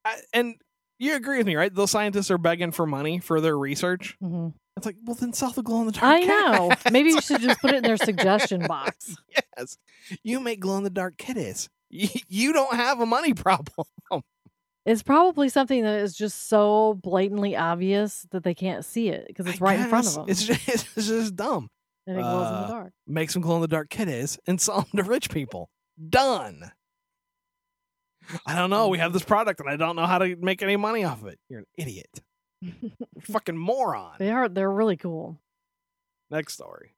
[0.10, 0.56] I- and
[0.98, 1.74] you agree with me, right?
[1.74, 4.16] Those scientists are begging for money for their research.
[4.22, 6.04] hmm It's like, well, then sell the glow in the dark.
[6.06, 6.72] I know.
[6.92, 9.16] Maybe you should just put it in their suggestion box.
[9.58, 9.78] yes,
[10.24, 11.70] you make glow in the dark kitties.
[11.90, 13.88] You don't have a money problem.
[14.86, 19.46] It's probably something that is just so blatantly obvious that they can't see it because
[19.46, 20.26] it's I right in front of them.
[20.28, 20.68] It's just,
[20.98, 21.68] it's just dumb.
[22.08, 22.94] and it glows in uh, the dark.
[23.06, 25.70] Make some glow in the dark kitties and sell them to rich people.
[26.10, 26.72] Done.
[28.46, 28.88] I don't know.
[28.88, 29.28] We have this mm.
[29.28, 31.40] product and I don't know how to make any money off of it.
[31.50, 32.22] You're an idiot.
[33.22, 34.16] Fucking moron.
[34.20, 34.50] they are.
[34.50, 35.40] They're really cool.
[36.30, 36.94] Next story.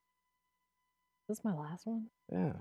[1.28, 2.06] This is my last one.
[2.30, 2.52] Yeah.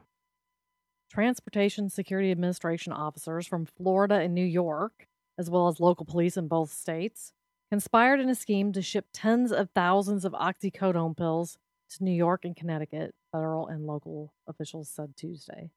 [1.12, 5.08] Transportation Security Administration officers from Florida and New York,
[5.38, 7.34] as well as local police in both states,
[7.70, 11.58] conspired in a scheme to ship tens of thousands of oxycodone pills
[11.90, 15.72] to New York and Connecticut, federal and local officials said Tuesday.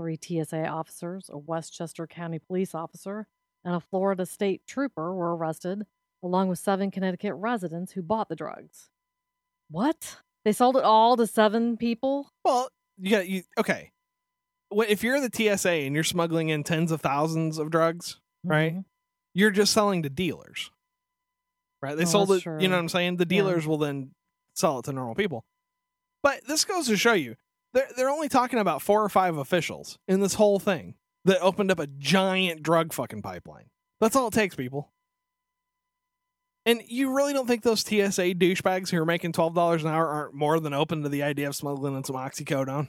[0.00, 3.26] Three TSA officers, a Westchester County police officer,
[3.62, 5.82] and a Florida state trooper were arrested,
[6.22, 8.88] along with seven Connecticut residents who bought the drugs.
[9.70, 10.16] What?
[10.42, 12.30] They sold it all to seven people?
[12.46, 13.90] Well, you got you okay.
[14.72, 18.76] If you're the TSA and you're smuggling in tens of thousands of drugs, Right.
[18.76, 18.84] Mhm.
[19.34, 20.70] you're just selling to dealers.
[21.82, 21.94] Right?
[21.94, 23.18] They Oh, sold it, you know what I'm saying?
[23.18, 23.42] The Yeah.
[23.42, 24.14] dealers will then
[24.54, 25.44] sell it to normal people.
[26.22, 27.36] But this goes to show you
[27.72, 31.70] they're, they're only talking about four or five officials in this whole thing that opened
[31.70, 33.66] up a giant drug fucking pipeline.
[34.00, 34.92] That's all it takes, people.
[36.66, 40.34] And you really don't think those TSA douchebags who are making $12 an hour aren't
[40.34, 42.88] more than open to the idea of smuggling in some oxycodone?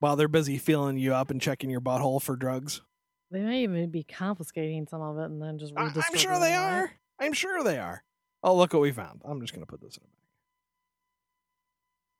[0.00, 2.82] While they're busy feeling you up and checking your butthole for drugs?
[3.30, 6.54] They may even be confiscating some of it and then just I- I'm sure they
[6.54, 6.92] are.
[7.18, 8.02] I'm sure they are.
[8.42, 9.20] Oh, look what we found.
[9.24, 10.19] I'm just going to put this in a bag.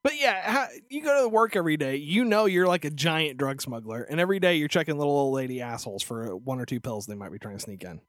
[0.02, 1.96] But yeah, how, you go to work every day.
[1.96, 5.34] You know you're like a giant drug smuggler, and every day you're checking little old
[5.34, 8.00] lady assholes for one or two pills they might be trying to sneak in.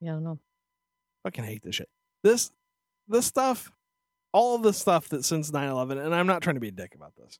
[0.00, 0.38] Yeah, I don't know.
[1.24, 1.88] Fucking hate this shit.
[2.22, 2.52] This,
[3.08, 3.72] this stuff,
[4.32, 6.94] all of this stuff that since 9/11, and I'm not trying to be a dick
[6.94, 7.38] about this.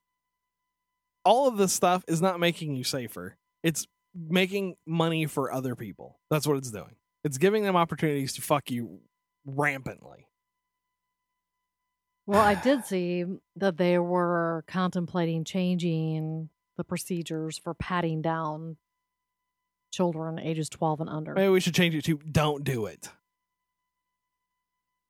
[1.25, 3.37] All of this stuff is not making you safer.
[3.63, 6.19] It's making money for other people.
[6.31, 6.97] That's what it's doing.
[7.23, 9.01] It's giving them opportunities to fuck you
[9.47, 10.27] rampantly.
[12.27, 13.25] Well, I did see
[13.57, 18.77] that they were contemplating changing the procedures for patting down
[19.93, 21.35] children ages 12 and under.
[21.35, 23.09] Maybe we should change it to don't do it.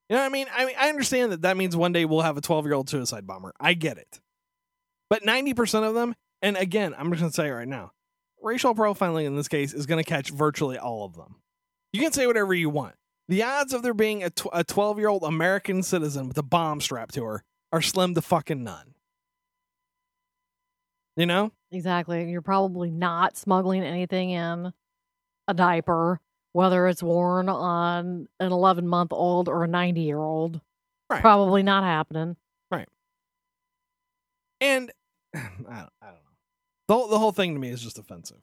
[0.09, 0.47] You know what I mean?
[0.53, 2.89] I mean, I understand that that means one day we'll have a 12 year old
[2.89, 3.53] suicide bomber.
[3.59, 4.19] I get it.
[5.09, 7.91] But 90% of them, and again, I'm just going to say it right now
[8.45, 11.35] racial profiling in this case is going to catch virtually all of them.
[11.91, 12.95] You can say whatever you want.
[13.27, 16.43] The odds of there being a tw- a 12 year old American citizen with a
[16.43, 18.93] bomb strapped to her are slim to fucking none.
[21.17, 21.51] You know?
[21.71, 22.29] Exactly.
[22.29, 24.73] You're probably not smuggling anything in
[25.47, 26.19] a diaper,
[26.53, 30.61] whether it's worn on an 11 month old or a 90 year old.
[31.09, 31.21] Right.
[31.21, 32.35] Probably not happening.
[32.69, 32.87] Right.
[34.61, 34.91] And
[35.35, 36.21] I don't, I don't know.
[36.87, 38.41] The whole, the whole thing to me is just offensive.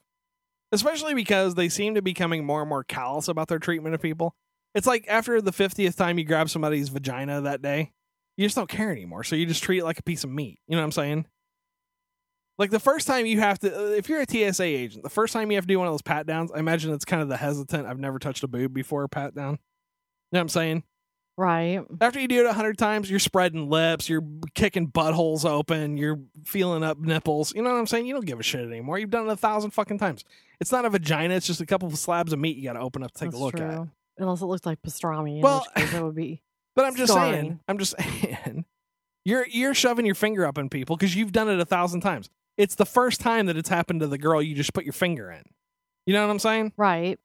[0.73, 4.01] Especially because they seem to be becoming more and more callous about their treatment of
[4.01, 4.35] people.
[4.75, 7.93] It's like after the 50th time you grab somebody's vagina that day,
[8.37, 9.25] you just don't care anymore.
[9.25, 10.59] So you just treat it like a piece of meat.
[10.67, 11.27] You know what I'm saying?
[12.59, 15.33] Like the first time you have to, uh, if you're a TSA agent, the first
[15.33, 17.29] time you have to do one of those pat downs, I imagine it's kind of
[17.29, 19.53] the hesitant, I've never touched a boob before pat down.
[19.53, 19.59] You
[20.37, 20.85] know what I'm saying?
[21.37, 21.81] Right.
[22.01, 26.21] After you do it a hundred times, you're spreading lips, you're kicking buttholes open, you're
[26.45, 27.55] feeling up nipples.
[27.55, 28.07] You know what I'm saying?
[28.07, 28.99] You don't give a shit anymore.
[28.99, 30.25] You've done it a thousand fucking times.
[30.61, 31.35] It's not a vagina.
[31.35, 33.31] It's just a couple of slabs of meat you got to open up to take
[33.31, 33.67] That's a look true.
[33.67, 33.89] at.
[34.19, 36.43] Unless it looks like pastrami, Well- that would be.
[36.75, 37.61] But I'm just saying.
[37.69, 38.65] I'm just saying.
[39.27, 42.31] You're you're shoving your finger up in people because you've done it a thousand times.
[42.57, 45.31] It's the first time that it's happened to the girl you just put your finger
[45.31, 45.43] in.
[46.07, 46.73] You know what I'm saying?
[46.79, 47.19] Right.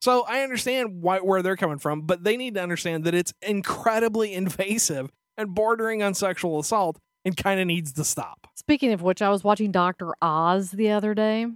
[0.00, 3.32] So I understand why, where they're coming from, but they need to understand that it's
[3.40, 8.48] incredibly invasive and bordering on sexual assault and kind of needs to stop.
[8.56, 10.12] Speaking of which, I was watching Dr.
[10.20, 11.46] Oz the other day.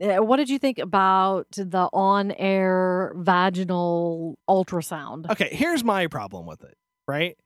[0.00, 5.30] Uh, What did you think about the on air vaginal ultrasound?
[5.30, 6.76] Okay, here's my problem with it,
[7.08, 7.36] right?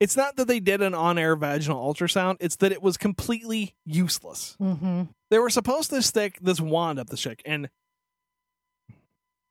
[0.00, 3.74] It's not that they did an on air vaginal ultrasound, it's that it was completely
[3.84, 4.56] useless.
[4.60, 5.02] Mm-hmm.
[5.30, 7.68] They were supposed to stick this wand up the chick, and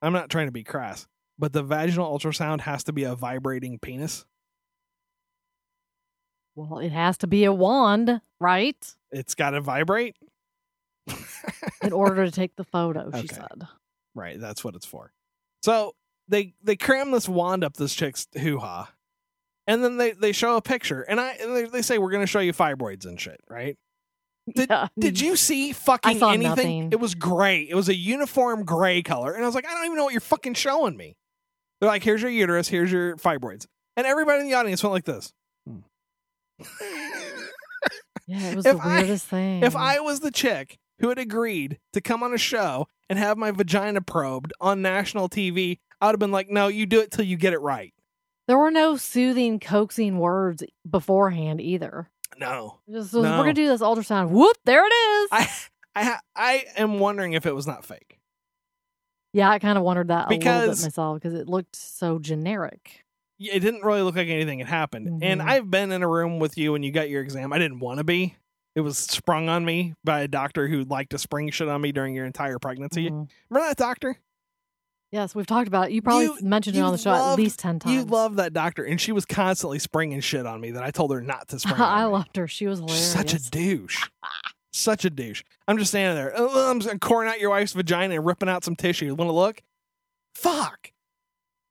[0.02, 3.78] I'm not trying to be crass, but the vaginal ultrasound has to be a vibrating
[3.80, 4.26] penis.
[6.56, 8.95] Well, it has to be a wand, right?
[9.12, 10.15] It's got to vibrate.
[11.84, 13.28] In order to take the photo, she Okay.
[13.36, 13.67] said.
[14.15, 15.12] Right, that's what it's for.
[15.63, 15.93] So
[16.28, 18.91] they they cram this wand up this chick's hoo ha,
[19.67, 22.23] and then they they show a picture, and I and they, they say we're going
[22.23, 23.78] to show you fibroids and shit, right?
[24.56, 24.88] Did, Yeah.
[24.97, 26.41] did you see fucking anything?
[26.41, 26.89] nothing.
[26.91, 27.62] It was gray.
[27.62, 30.13] It was a uniform gray color, and I was like, I don't even know what
[30.13, 31.15] you're fucking showing me.
[31.80, 35.06] They're like, here's your uterus, here's your fibroids, and everybody in the audience went like
[35.06, 35.32] this.
[35.67, 35.80] Hmm.
[38.28, 39.63] Yeah, it was If the I- weirdest thing.
[39.63, 43.38] If I was the chick who had agreed to come on a show and have
[43.38, 47.12] my vagina probed on national TV, I would have been like, no, you do it
[47.12, 47.94] till you get it right.
[48.48, 52.10] There were no soothing, coaxing words beforehand either.
[52.40, 52.80] No.
[52.90, 54.30] Just we're gonna do this ultrasound.
[54.30, 54.56] Whoop!
[54.66, 55.30] There it is.
[55.32, 55.50] I
[55.96, 58.20] I I am wondering if it was not fake.
[59.34, 62.18] yeah, I kind of wondered that a little Because- bit myself because it looked so
[62.18, 63.04] generic.
[63.38, 65.24] Yeah, It didn't really look like anything had happened.
[65.24, 65.48] And Mhm.
[65.50, 67.54] I've been in a room with you when you got your exam.
[67.54, 68.36] I didn't want to be.
[68.75, 71.91] It was sprung on me by a doctor who liked to spring shit on me
[71.91, 73.10] during your entire pregnancy.
[73.10, 73.29] Mhm.
[73.49, 74.17] Remember that doctor?
[75.12, 75.93] Yes, we've talked about it.
[75.93, 77.95] You probably You- mentioned it on the show loved- at least ten times.
[77.95, 81.12] You love that doctor, and she was constantly springing shit on me that I told
[81.12, 81.75] her not to spring.
[81.82, 82.17] I on me.
[82.19, 82.47] loved her.
[82.47, 83.12] She was hilarious.
[83.12, 84.08] Such a douche.
[84.71, 85.43] such a douche.
[85.67, 86.32] I'm just standing there.
[86.36, 89.13] "Oh, I'm just coring out your wife's vagina and ripping out some tissue.
[89.15, 89.63] Want to look?
[90.36, 90.91] Fuck.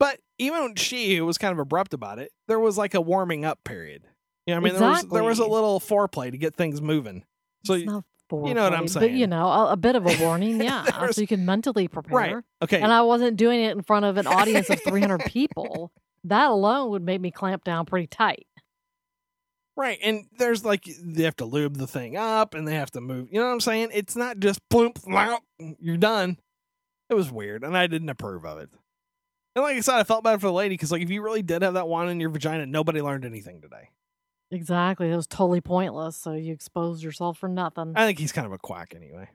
[0.01, 3.45] But even she, who was kind of abrupt about it, there was like a warming
[3.45, 4.03] up period.
[4.49, 7.23] You know, I mean, there was there was a little foreplay to get things moving.
[7.67, 9.13] So It's not you know what I'm saying.
[9.13, 12.17] But you know, a, a bit of a warning, yeah, so you can mentally prepare.
[12.17, 15.93] right, okay, And I wasn't doing it in front of an audience of 300 people.
[16.25, 18.47] That alone would make me clamp down pretty tight.
[19.77, 19.99] right.
[20.03, 23.29] And there's like they have to lube the thing up, and they have to move.
[23.31, 23.91] You know what I'm saying?
[23.93, 25.43] It's not just bloop, flop,
[25.79, 26.39] you're done.
[27.11, 28.71] It was weird, and I didn't approve of it.
[29.55, 31.43] And like I said, I felt bad for the lady because like if you really
[31.43, 33.91] did have that wand in your vagina, nobody learned anything today.
[34.51, 35.11] Exactly.
[35.11, 36.17] It was totally pointless.
[36.17, 37.93] So you exposed yourself for nothing.
[37.97, 39.29] I think he's kind of a quack anyway.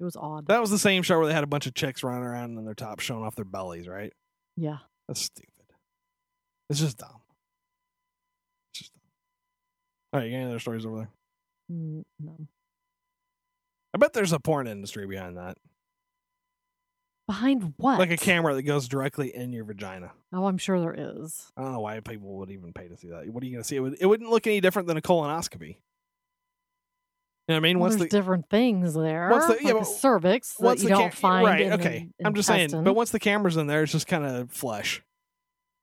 [0.00, 0.46] It was odd.
[0.48, 2.64] That was the same show where they had a bunch of chicks running around in
[2.64, 4.12] their tops showing off their bellies, right?
[4.56, 4.78] Yeah.
[5.06, 5.50] That's stupid.
[6.68, 7.20] It's just dumb.
[8.72, 9.02] It's just dumb.
[10.12, 11.10] All right, you got any other stories over there?
[11.70, 12.36] Mm, no.
[13.94, 15.56] I bet there's a porn industry behind that.
[17.26, 17.98] Behind what?
[17.98, 20.12] Like a camera that goes directly in your vagina.
[20.32, 21.50] Oh, I'm sure there is.
[21.56, 23.26] I don't know why people would even pay to see that.
[23.28, 23.76] What are you going to see?
[23.76, 25.68] It, would, it wouldn't look any different than a colonoscopy.
[27.46, 27.78] You know what I mean?
[27.78, 29.28] Well, Once there's the, different things there.
[29.30, 31.46] Once the- yeah, like but the cervix that once you the don't find.
[31.46, 32.08] right, in the okay.
[32.24, 35.02] I'm just saying, but once the camera's in there, it's just kind of flesh.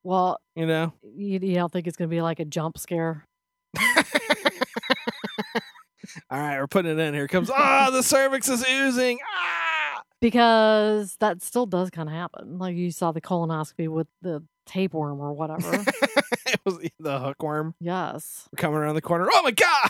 [0.04, 0.93] well, You know?
[1.04, 3.25] you, you don't think it's going to be like a jump scare?
[6.30, 7.13] All right, we're putting it in.
[7.13, 7.49] Here comes.
[7.51, 9.17] Ah, the cervix is oozing.
[9.23, 9.70] Ah.
[10.21, 12.60] Because that still does kind of happen.
[12.60, 15.73] Like you saw the colonoscopy with the tapeworm or whatever.
[16.45, 18.47] it was the hookworm yes.
[18.55, 19.27] coming around the corner.
[19.34, 19.89] Oh my god!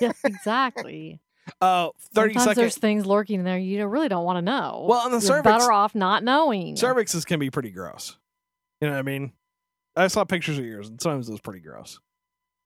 [0.00, 1.20] yes, exactly.
[1.60, 4.86] Oh, 30 Sometimes second there's things lurking in there you really don't want to know.
[4.88, 6.76] Well, on the You're cervix- better off not knowing.
[6.76, 8.16] cervixes can be pretty gross.
[8.80, 9.32] You know what I mean?
[9.96, 11.98] I saw pictures of yours, and sometimes it was pretty gross.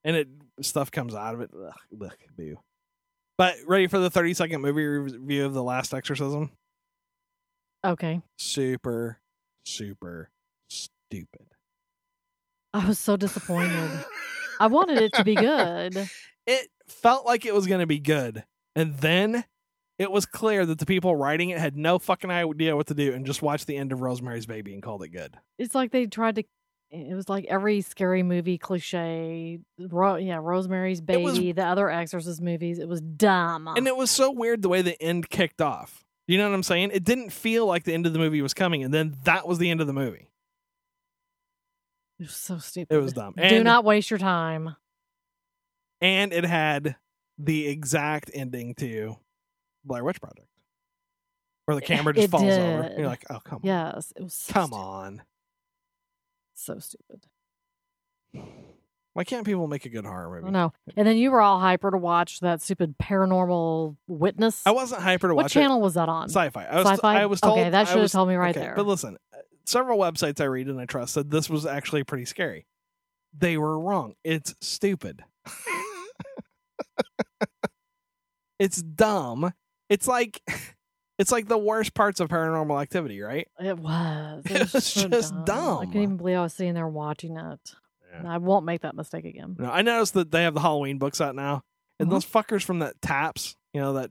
[0.03, 0.29] And it
[0.61, 1.51] stuff comes out of it.
[1.55, 1.73] Ugh,
[2.03, 2.57] ugh, boo.
[3.39, 6.51] But ready for the 30 second movie review of The Last Exorcism?
[7.85, 8.23] Okay.
[8.39, 9.19] Super,
[9.65, 10.31] super
[10.69, 11.47] stupid.
[12.73, 14.05] I was so disappointed.
[14.61, 16.09] I wanted it to be good.
[16.47, 18.45] It felt like it was going to be good.
[18.77, 19.45] And then
[19.99, 23.13] it was clear that the people writing it had no fucking idea what to do
[23.13, 25.37] and just watched the end of Rosemary's Baby and called it good.
[25.59, 26.45] It's like they tried to.
[26.91, 29.59] It was like every scary movie cliche.
[29.79, 32.79] Ro- yeah, Rosemary's It was- Baby, the other Exorcist movies.
[32.79, 33.67] It was dumb.
[33.69, 36.04] And it was so weird the way the end kicked off.
[36.27, 36.91] You know what I'm saying?
[36.93, 39.59] It didn't feel like the end of the movie was coming, and then that was
[39.59, 40.29] the end of the movie.
[42.19, 42.95] It was so stupid.
[42.95, 43.35] It was dumb.
[43.37, 44.77] Do not waste your time.
[46.01, 46.97] And it had
[47.39, 49.17] the exact ending to
[49.85, 50.49] Blair Witch Project,
[51.67, 52.89] where the eh, camera just It falls over.
[52.89, 52.99] did.
[52.99, 54.35] You're like, oh come on, Yes, it was.
[54.35, 54.81] So come stupid.
[54.81, 55.23] on.
[56.55, 57.27] So stupid.
[59.15, 60.53] Why can't people make a good horror movie?
[60.53, 60.73] don't.
[60.97, 64.63] And then you were all hyper to watch that stupid paranormal witness.
[64.67, 66.29] I wasn't hyper to what watch What channel was that on?
[66.29, 66.69] Syfy.
[66.69, 67.05] I was, Syfy?
[67.05, 67.61] I was told.
[67.61, 68.75] Okay, that should have told me right okay, there.
[68.75, 72.25] But listen, uh, several websites I read and I trust said this was actually pretty
[72.25, 72.67] scary.
[73.37, 74.15] They were wrong.
[74.25, 75.23] It's stupid.
[78.59, 79.53] it's dumb.
[79.89, 80.41] It's like
[81.21, 83.47] it's like the worst parts of paranormal activity, right?
[83.61, 84.43] It was.
[84.47, 85.79] It It was, was so just dumb.
[85.79, 85.87] I dumb.
[85.87, 87.75] couldn't even believe I was sitting there watching it.
[88.23, 88.35] Yeah.
[88.35, 89.57] I won't make that mistake again.
[89.59, 91.63] No, I noticed that they have the Halloween books out now.
[91.99, 92.17] And Uh-huh.
[92.17, 94.11] those fuckers from that Taps, you know, that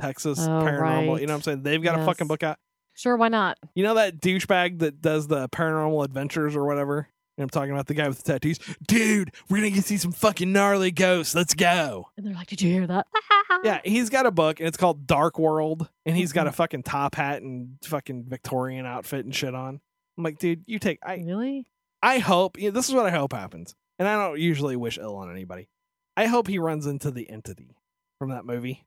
[0.00, 0.80] Texas Oh, paranormal,
[1.12, 1.20] right.
[1.20, 1.62] you know what I'm saying?
[1.62, 2.56] They've got a fucking book out.
[2.94, 3.58] Sure, why not?
[3.74, 7.08] You know that douchebag that does the paranormal adventures or whatever?
[7.38, 8.58] I'm talking about the guy with the tattoos.
[8.86, 11.34] Dude, we're gonna get see some fucking gnarly ghosts.
[11.34, 12.08] Let's go.
[12.16, 13.06] And they're like, "Did you hear that?"
[13.64, 16.34] Yeah, he's got a book and it's called Dark World, and he's Mm-hmm.
[16.36, 19.80] got a fucking top hat and fucking Victorian outfit and shit on.
[20.18, 20.98] I'm like, dude, you take.
[21.02, 21.66] I really?
[22.02, 22.58] I hope.
[22.58, 25.30] You know, this is what I hope happens, and I don't usually wish ill on
[25.30, 25.68] anybody.
[26.16, 27.76] I hope he runs into the entity
[28.18, 28.84] from that movie.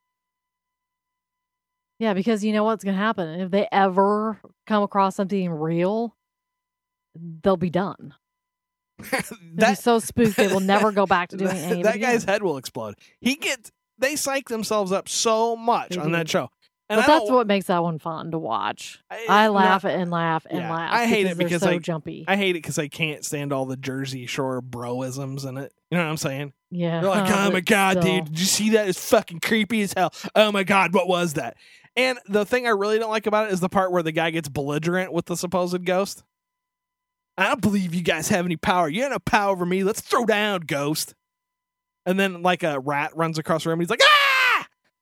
[1.99, 6.15] Yeah, because you know what's going to happen if they ever come across something real,
[7.15, 8.13] they'll be done.
[9.55, 11.83] Be so spooked they will never go back to doing anything.
[11.83, 12.95] that guy's head will explode.
[13.19, 16.49] He gets they psych themselves up so much on that show.
[16.87, 18.99] And but that's what makes that one fun to watch.
[19.09, 20.91] I, I laugh and laugh and Yeah, laugh.
[20.93, 22.25] I hate it they're because so I- jumpy.
[22.27, 25.73] I hate it because I can't stand all the Jersey Shore broisms in it.
[25.89, 26.53] You know what I'm saying?
[26.69, 27.01] yeah.
[27.01, 28.15] They're like, oh my god, still.
[28.17, 28.87] dude, did you see that?
[28.87, 30.13] It's fucking creepy as hell.
[30.35, 31.57] Oh my god, what was that?
[31.95, 34.29] And the thing I really don't like about it is the part where the guy
[34.29, 36.23] gets belligerent with the supposed ghost.
[37.37, 38.87] I don't believe you guys have any power.
[38.89, 39.83] You have no power over me.
[39.83, 41.15] Let's throw down, ghost.
[42.05, 43.79] And then like a rat runs across the room.
[43.79, 44.21] And he's like, ah!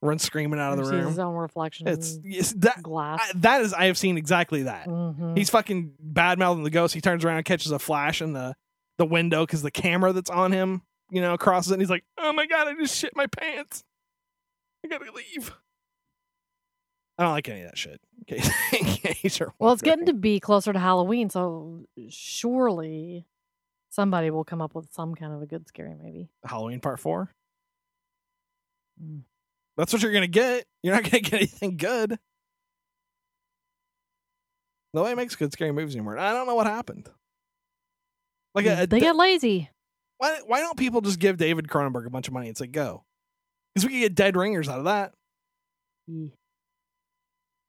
[0.04, 1.88] Runs screaming out of the He sees his own reflection.
[1.88, 2.84] It's, it's that.
[2.84, 3.22] glass.
[3.24, 4.88] I, that is, I have seen exactly that.
[4.88, 5.38] Mhm.
[5.38, 6.94] He's fucking bad mouthing the ghost.
[6.94, 8.56] He turns around and catches a flash in the
[8.98, 11.76] the window because the camera that's on him, you know, crosses it.
[11.76, 13.84] And he's like, "Oh my god, I just shit my pants.
[14.86, 15.54] I gotta leave."
[17.18, 18.02] I don't like any of that shit.
[18.20, 23.26] In case, in case you're well, it's getting to be closer to Halloween, so surely
[23.90, 26.30] somebody will come up with some kind of a good scary movie.
[26.44, 27.32] Halloween Part Four.
[29.02, 29.22] Mm.
[29.78, 30.66] That's what you're gonna get.
[30.84, 32.18] You're not gonna get anything good.
[34.94, 36.18] Nobody makes good scary movies anymore.
[36.20, 37.10] I don't know what happened.
[38.54, 39.70] Like, a, a- they get lazy.
[40.20, 43.04] why why don't people just give David Cronenberg a bunch of money and say go?
[43.74, 45.14] Because we could get dead ringers out of that.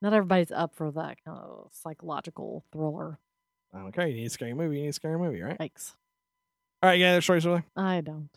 [0.03, 3.19] Not everybody's up for that kind of psychological thriller.
[3.73, 4.07] I don't care.
[4.07, 4.77] You need a scary movie.
[4.77, 5.59] You need a scary movie, right?
[5.59, 5.93] Yikes.
[6.83, 8.29] All right, you yeah, there's stories over I don't.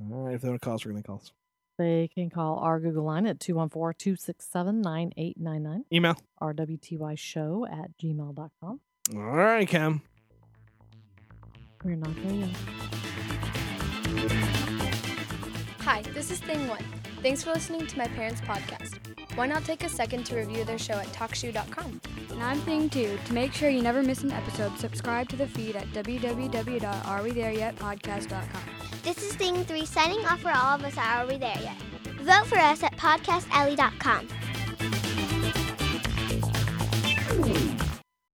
[0.00, 1.30] All right, if they want to call us, we're going to call us.
[1.76, 6.14] They can call our Google line at 214 267 9899, Email.
[6.40, 8.80] rwty show at gmail.com.
[9.14, 10.00] All right, Cam.
[11.82, 12.56] We're not there yet.
[15.80, 16.82] Hi, this is Thing One.
[17.22, 18.98] Thanks for listening to my parents' podcast.
[19.36, 22.00] Why not take a second to review their show at talkshoe.com?
[22.30, 23.18] And I'm Thing Two.
[23.26, 28.62] To make sure you never miss an episode, subscribe to the feed at www.arewethereyetpodcast.com.
[29.02, 31.76] This is Thing 3 signing off for all of us at Are We There Yet?
[32.20, 34.28] Vote for us at podcastalley.com.